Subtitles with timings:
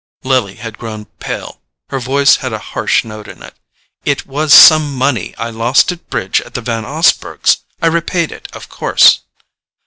[0.23, 3.53] Lily had grown pale: her voice had a harsh note in it.
[4.03, 7.57] "It was some money I lost at bridge at the Van Osburghs'.
[7.83, 9.19] I repaid it, of course."